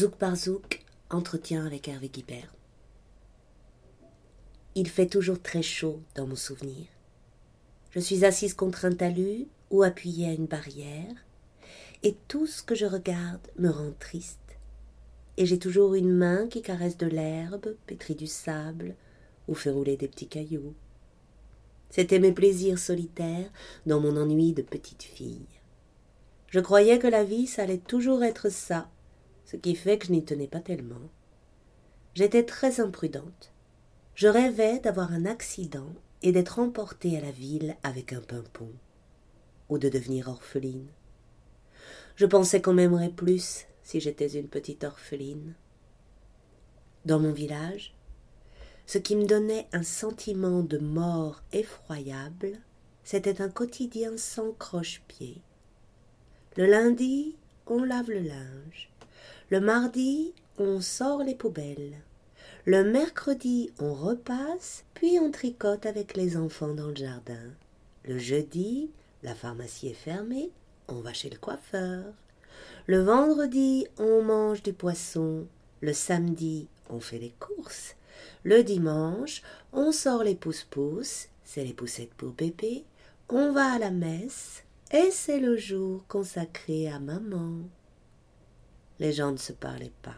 [0.00, 2.54] Zouk par Zouk, entretien avec Hervé Guibert.
[4.74, 6.86] Il fait toujours très chaud dans mon souvenir.
[7.90, 11.14] Je suis assise contre un talus ou appuyée à une barrière,
[12.02, 14.56] et tout ce que je regarde me rend triste.
[15.36, 18.94] Et j'ai toujours une main qui caresse de l'herbe, pétrit du sable,
[19.48, 20.72] ou fait rouler des petits cailloux.
[21.90, 23.50] C'étaient mes plaisirs solitaires
[23.84, 25.60] dans mon ennui de petite fille.
[26.48, 28.88] Je croyais que la vie, ça allait toujours être ça,
[29.50, 31.10] ce qui fait que je n'y tenais pas tellement.
[32.14, 33.52] J'étais très imprudente.
[34.14, 38.70] Je rêvais d'avoir un accident et d'être emportée à la ville avec un pimpon,
[39.68, 40.86] ou de devenir orpheline.
[42.14, 45.54] Je pensais qu'on m'aimerait plus si j'étais une petite orpheline.
[47.04, 47.96] Dans mon village,
[48.86, 52.52] ce qui me donnait un sentiment de mort effroyable,
[53.02, 55.42] c'était un quotidien sans croche-pied.
[56.56, 57.34] Le lundi,
[57.66, 58.89] on lave le linge.
[59.50, 61.96] Le mardi, on sort les poubelles.
[62.66, 67.50] Le mercredi, on repasse, puis on tricote avec les enfants dans le jardin.
[68.04, 68.92] Le jeudi,
[69.24, 70.52] la pharmacie est fermée,
[70.86, 72.04] on va chez le coiffeur.
[72.86, 75.48] Le vendredi, on mange du poisson.
[75.80, 77.96] Le samedi, on fait les courses.
[78.44, 79.42] Le dimanche,
[79.72, 82.84] on sort les pousse-pousse, c'est les poussettes pour bébé.
[83.28, 87.64] On va à la messe, et c'est le jour consacré à maman
[89.00, 90.14] les gens ne se parlaient pas.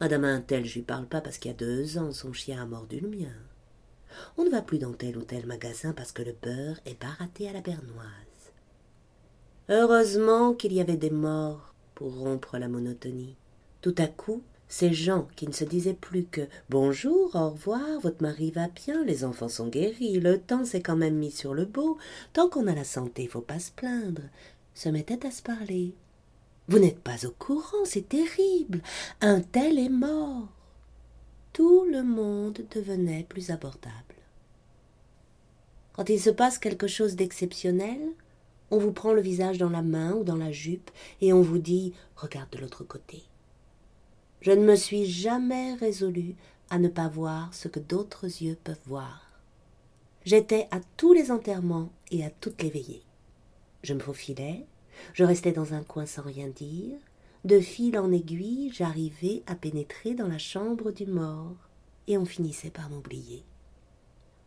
[0.00, 2.66] Madame Intel, je lui parle pas parce qu'il y a deux ans, son chien a
[2.66, 3.34] mordu le mien.
[4.36, 7.48] On ne va plus dans tel ou tel magasin parce que le beurre est baraté
[7.48, 8.08] à la bernoise.
[9.68, 13.36] Heureusement qu'il y avait des morts pour rompre la monotonie.
[13.82, 18.22] Tout à coup, ces gens qui ne se disaient plus que Bonjour, au revoir, votre
[18.22, 21.66] mari va bien, les enfants sont guéris, le temps s'est quand même mis sur le
[21.66, 21.98] beau,
[22.32, 24.22] tant qu'on a la santé, faut pas se plaindre,
[24.74, 25.94] se mettaient à se parler.
[26.68, 28.82] Vous n'êtes pas au courant, c'est terrible.
[29.20, 30.48] Un tel est mort.
[31.54, 33.94] Tout le monde devenait plus abordable.
[35.94, 37.98] Quand il se passe quelque chose d'exceptionnel,
[38.70, 40.90] on vous prend le visage dans la main ou dans la jupe
[41.20, 43.24] et on vous dit Regarde de l'autre côté.
[44.40, 46.36] Je ne me suis jamais résolue
[46.70, 49.28] à ne pas voir ce que d'autres yeux peuvent voir.
[50.24, 53.02] J'étais à tous les enterrements et à toutes les veillées.
[53.82, 54.66] Je me faufilais,
[55.14, 56.98] je restais dans un coin sans rien dire.
[57.44, 61.56] De fil en aiguille, j'arrivais à pénétrer dans la chambre du mort,
[62.06, 63.44] et on finissait par m'oublier.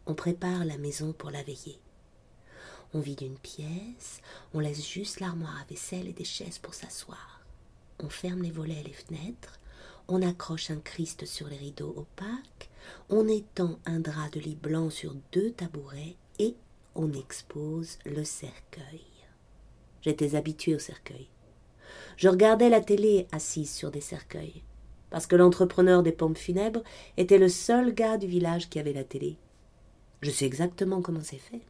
[0.06, 1.80] On prépare la maison pour la veillée.
[2.94, 4.22] On vide une pièce,
[4.54, 7.46] on laisse juste l'armoire à vaisselle et des chaises pour s'asseoir.
[8.00, 9.60] On ferme les volets et les fenêtres,
[10.08, 12.70] on accroche un Christ sur les rideaux opaques,
[13.10, 16.56] on étend un drap de lit blanc sur deux tabourets et
[16.96, 19.11] on expose le cercueil.
[20.02, 21.28] J'étais habituée au cercueil.
[22.18, 24.64] Je regardais la télé assise sur des cercueils,
[25.10, 26.84] parce que l'entrepreneur des pompes funèbres
[27.18, 29.38] était le seul gars du village qui avait la télé.
[30.22, 31.62] Je sais exactement comment c'est fait.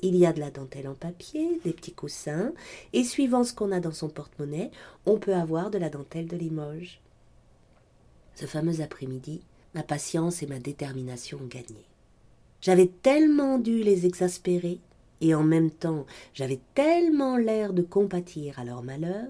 [0.00, 2.52] Il y a de la dentelle en papier, des petits coussins,
[2.92, 4.70] et suivant ce qu'on a dans son porte-monnaie,
[5.06, 7.00] on peut avoir de la dentelle de Limoges.
[8.34, 9.40] Ce fameux après-midi,
[9.74, 11.86] ma patience et ma détermination ont gagné.
[12.60, 14.80] J'avais tellement dû les exaspérer
[15.20, 19.26] et en même temps j'avais tellement l'air de compatir à leur malheur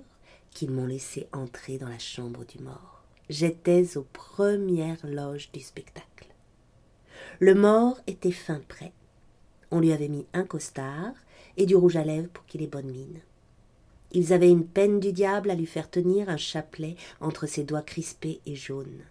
[0.50, 3.04] qu'ils m'ont laissé entrer dans la chambre du mort.
[3.28, 6.28] J'étais aux premières loges du spectacle.
[7.40, 8.92] Le mort était fin prêt.
[9.70, 11.12] On lui avait mis un costard
[11.56, 13.20] et du rouge à lèvres pour qu'il ait bonne mine.
[14.12, 17.82] Ils avaient une peine du diable à lui faire tenir un chapelet entre ses doigts
[17.82, 19.02] crispés et jaunes.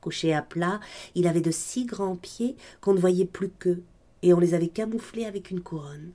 [0.00, 0.80] Couché à plat,
[1.14, 3.82] il avait de si grands pieds qu'on ne voyait plus qu'eux,
[4.26, 6.10] et on les avait camouflés avec une couronne.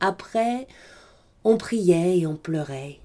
[0.00, 0.68] Après,
[1.44, 3.00] on priait et on pleurait.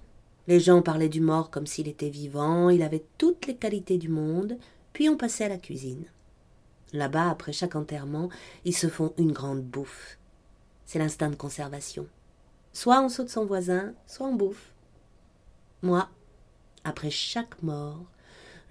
[0.47, 4.09] Les gens parlaient du mort comme s'il était vivant, il avait toutes les qualités du
[4.09, 4.57] monde,
[4.91, 6.03] puis on passait à la cuisine.
[6.91, 8.29] Là-bas, après chaque enterrement,
[8.66, 10.17] ils se font une grande bouffe.
[10.85, 12.06] C'est l'instinct de conservation.
[12.73, 14.73] Soit on saute son voisin, soit on bouffe.
[15.81, 16.09] Moi,
[16.83, 18.03] après chaque mort,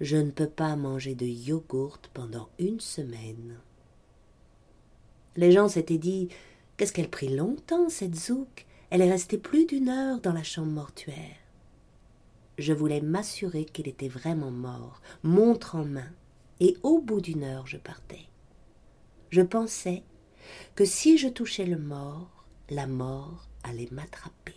[0.01, 3.57] je ne peux pas manger de yogourt pendant une semaine.
[5.35, 6.29] Les gens s'étaient dit
[6.77, 8.65] Qu'est-ce qu'elle prit longtemps, cette zouk?
[8.89, 11.37] Elle est restée plus d'une heure dans la chambre mortuaire.
[12.57, 16.09] Je voulais m'assurer qu'il était vraiment mort, montre en main,
[16.59, 18.27] et au bout d'une heure je partais.
[19.29, 20.03] Je pensais
[20.75, 24.55] que si je touchais le mort, la mort allait m'attraper.